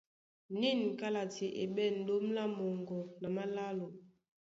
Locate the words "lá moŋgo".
2.35-2.99